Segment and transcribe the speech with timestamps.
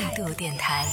[0.00, 0.09] time.
[0.20, 0.86] 度电台，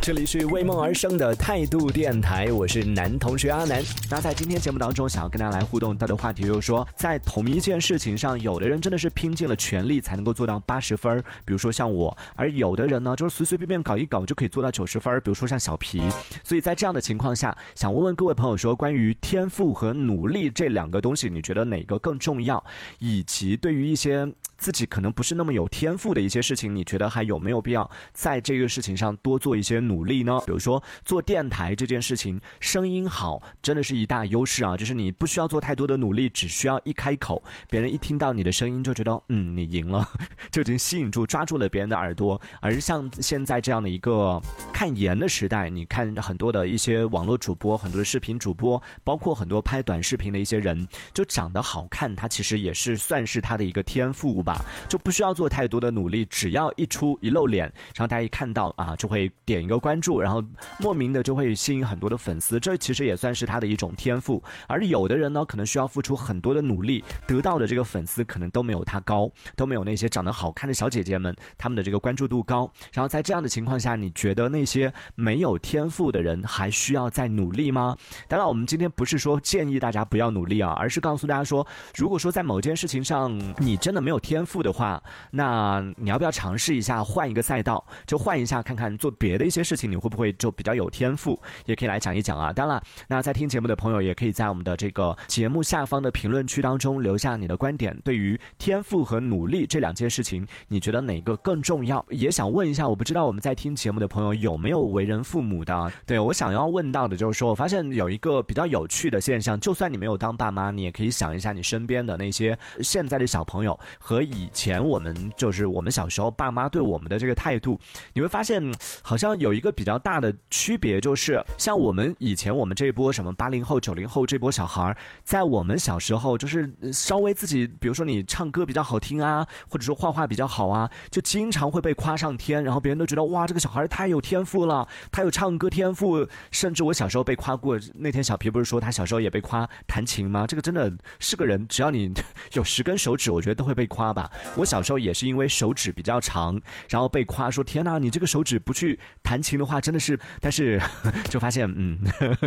[0.00, 3.82] 这里是为梦而生的态度电台，我是男同学阿南。
[4.10, 16.02] 那在今天节目当中，想要跟大家来互动到的话题就是说，在同一件事情上，有的人真的是拼尽了全力才能够做到八十分，比如说像我；而有的人呢，就是随随便便搞一搞就可以做到九十分，比如说像小皮。
[16.42, 22.64] 所以在这样的情况下，想问问各位朋友说，关于天赋和努力这两个东西，你觉得哪个更重要？
[22.98, 24.32] 以及对于一些。
[24.56, 30.38] 自己可能不是那么有天赋的一些事情，你觉得还有没有必要在这这个事情上多做一些努力呢？
[30.46, 34.76] 比如说做电台这件事情，声音好真的是一大优势啊！
[34.76, 40.08] 就是你不需要做太多的努力，只需要一开口，别人一听到你的声音就觉得，嗯，你赢了，
[40.52, 42.40] 就已经吸引住、抓住了别人的耳朵。
[42.60, 44.40] 而像现在这样的一个
[44.72, 54.64] 看颜的时代，你看很多的一些网络主播、很多的视频主播，包括很多拍短视频的一些人，就长得好看，他其实也是算是他的一个天赋吧。
[54.88, 57.64] 就不需要做太多的努力，只要一出一露脸，
[57.96, 60.44] 然后大家一看看到啊，就会点一个关注，然后
[60.78, 62.60] 莫名的就会吸引很多的粉丝。
[62.60, 64.42] 这其实也算是他的一种天赋。
[64.68, 72.70] 而有的人呢，可能需要付出很多的努力，得到的这个粉丝可能都没有他高，都没有那些长得好看的小姐姐们他们的这个关注度高。
[72.92, 77.96] 然后在这样的情况下，你觉得那些没有天赋的人还需要再努力吗？
[78.28, 81.66] 当然，我们今天不是说建议大家不要努力啊，而是告诉大家说，
[81.96, 91.40] 如果说在某件事情上你真的没有天，赋的话，那你要不要尝试一下换一个赛道，就换看一下看看做别的一些事情，你会不会就比较有天赋？
[91.66, 92.52] 也可以来讲一讲啊。
[92.52, 97.96] 当然，那在听节目的朋友也可以在我们的这个节目下方的评论区当中留下你的观点。
[98.02, 102.04] 对于天赋和努力这两件事情，你觉得哪个更重要？
[102.08, 105.92] 也想问一下，我不知道我们在听节目的朋友有没有为人父母的？
[106.04, 114.24] 对我想要问到的就是说，我发现有一个比较有趣的现象，就算你没有当爸妈，你也可以想一下你身边的那些现在的小朋友和。
[114.24, 117.78] 以前我们就是我们小时候爸妈对我们的这个态度，
[118.14, 118.62] 你会发现
[119.02, 137.76] 好像有一个比较大的区别，就是像我们以前我们这一波什么八零后、九零后这波小孩，在我们小时候就是稍微自己，比如说你唱歌比较好听啊，或者说画画比较好啊，就经常会被夸上天，然后别人都觉得哇，这个小孩太有天赋了，他有唱歌天赋，甚至我小时候被夸过。
[137.94, 140.46] 那天小皮不是说他小时候也被夸弹琴吗？
[140.46, 142.12] 这个真的是个人，只要你
[142.54, 144.30] 有十根手指，我觉得都会被夸吧。
[144.56, 150.78] 我小时候也是因为手指比较长，然后被夸说：“天哪，你这个手指不去弹琴的话，真的是……”但是
[151.30, 151.98] 就发现，嗯，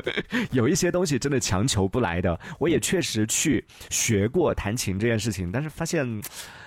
[0.51, 2.40] 有一些东西真的强求不来的。
[2.59, 6.06] 我也确实去学过弹琴这件事情，但是发现，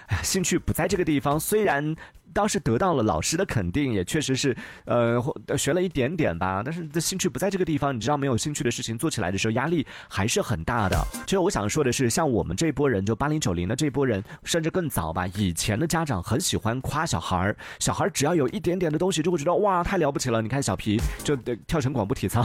[0.09, 1.39] 哎，兴趣不在这个地方。
[1.39, 1.95] 虽然。
[2.33, 5.23] 当时得到了老师的肯定，也确实是，呃，
[5.57, 6.63] 学了一点点吧。
[6.65, 10.97] 但是的兴趣不在这个地方，你知道，没有兴趣的事情做起来的时候，压力还是很大的。
[11.27, 20.41] 其实我想说的是，像我们这波人，就八零九零的这波人，甚至更早吧，以前的家长很喜欢夸小孩儿，小孩只要有一点点的东西，就会觉得哇，太了不起了。
[20.43, 21.37] 你看小皮就
[21.67, 22.45] 跳成广播体操，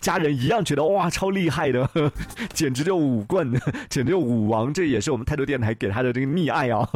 [0.00, 1.88] 家人一样觉得哇，超厉害的，
[2.52, 3.52] 简直就武棍，
[3.88, 4.72] 简直就舞王。
[4.72, 6.88] 这也是我们态度电台给他的这个溺爱啊。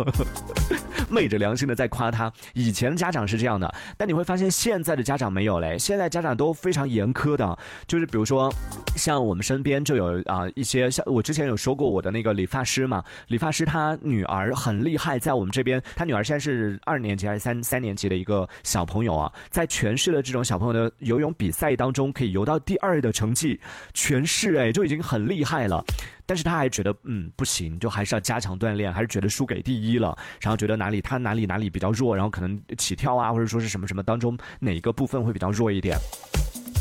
[1.14, 8.52] 昧着良心的在夸他，以前家长是这样的，但你会发现现在的家长没有嘞，现在家长都非常严苛的，就是比如说，
[8.96, 23.60] 像我们身边就有啊一些像我之前有说过我的那个理发师嘛，理发师他女儿很厉害，在我们这边，他女儿现在是二年级还是三三年级的一个小朋友啊，在全市的这种小朋友的游泳比赛当中可以游到第二的成绩，
[23.92, 25.84] 全市哎就已经很厉害了。
[26.26, 35.96] 但是他还觉得嗯不行，就还是要加强锻炼，还是觉得输给第一了，然后觉得哪里他哪里哪里比较弱，然后可能起跳啊或者说是什么什么当中哪一个部分会比较弱一点。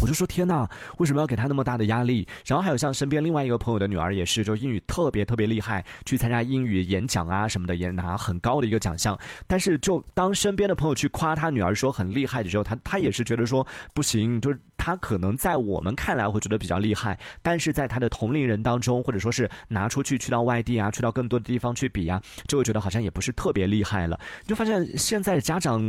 [0.01, 0.67] 我就说天呐，
[0.97, 2.27] 为什么要给他那么大的压力？
[2.45, 9.17] 然后还有像身边另外一个朋友的女儿也是，就英语特别特别厉害，去参加英语演讲啊什么的，也拿很高的一个奖项。
[9.47, 24.19] 但是就当身边的朋友去夸他女儿说很厉害的时候，他他也是觉得说不行，就是他可能在我们看来会觉得比较厉害，但是在他的同龄人当中，或者说是拿出去去到外地啊，去到更多的地方去比啊，就会觉得好像也不是特别厉害了。
[24.45, 25.81] 就发现现在家长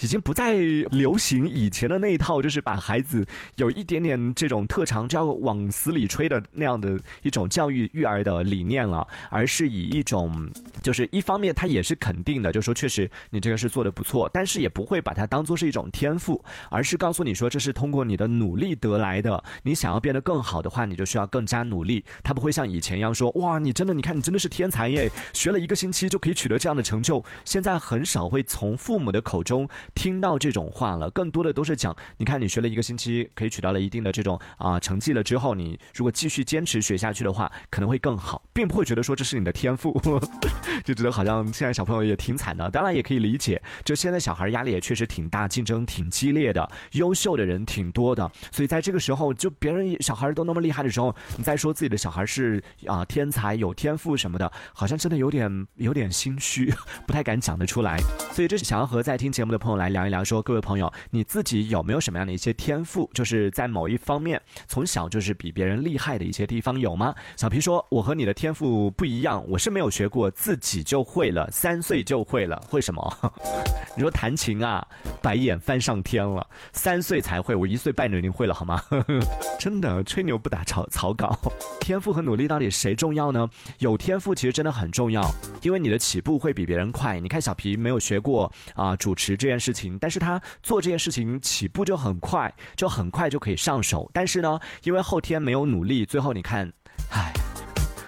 [0.00, 0.54] 已经不再
[0.92, 3.26] 流行以前的那一套，就是把孩子。
[3.56, 10.48] 有一点点这种特长就要往死里吹的那样的一种教育育儿的理念了，而是以一种
[10.84, 16.40] 就是一方面他也是肯定的，就说确实你这个是做的不错，但是也不会把它当做是一种天赋，
[16.70, 19.42] 而是告诉你说这是通过你的努力得来的。
[19.62, 22.04] 你想要变得更好的话，你就需要更加努力。
[22.22, 27.24] 他不会像以前一样说，哇，你真的，你看你真的是天才耶，学了一个星期就可以取得这样的成就。
[27.44, 40.00] 现在很少会从父母的口中听到这种话了，更多的都是讲，你看你学了一个星期，可以取到了一定的这种啊成绩了之后，你如果继续坚持学下去的话，可能会更好，并不会觉得说这是你的天赋，
[40.84, 42.70] 就觉得好像现在小朋友也挺惨的。
[42.70, 56.72] 当然也可以理解，就现在小孩压力也确实挺大，竞争挺激烈的，优秀的人挺多的，所以在这个时候，就别人小孩都那么厉害的时候，你再说自己的小孩是啊天才有天赋什么的，好像真的有点有点心虚，
[57.06, 57.98] 不太敢讲得出来。
[58.32, 67.14] 所以这是想要和在听节目的朋友来聊一聊，说各位朋友，你自己有没有什么样的一些天赋，就是在某一方面从小就是比别人厉害的一些地方有吗？
[67.36, 73.32] 小皮说，我和你的天赋不一样，我是没有学过，自己就会了，三岁就会了，会什么？
[73.96, 74.86] 你说弹琴啊，
[75.22, 78.82] 白眼翻上天了，三岁才会，我一岁半就已经会了，好吗？
[79.60, 81.38] 真的吹牛不打草草稿，
[81.80, 83.46] 天赋和努力到底谁重要呢？
[83.78, 85.22] 有天赋其实真的很重要，
[85.60, 87.20] 因为你的起步会比别人快。
[87.20, 94.10] 你看小皮没有学过啊主持这件事情，但是他做这件事情起步就很快，就很快就可以上手。
[94.14, 96.72] 但是呢，因为后天没有努力，最后你看，
[97.10, 97.32] 唉，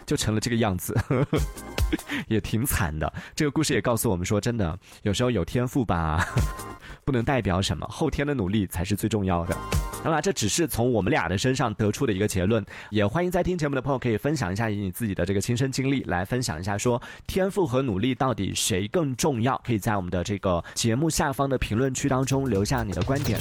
[0.07, 0.97] 就成了这个样子。
[2.29, 3.13] 也挺惨的。
[3.35, 6.25] 这个故事也告诉我们说，真的有时候有天赋吧，
[7.05, 9.57] 不能代表什么，后天的努力才是最重要的。
[10.05, 12.65] 当然，这只是从我们俩的身上得出的一个结论。
[12.91, 19.61] 也欢迎在听节目的朋友可以分享一下以你自己的这个亲身经历来分享一下，说天赋和努力到底谁更重要？
[19.65, 23.41] 可以在我们的这个节目下方的评论区当中留下你的观点。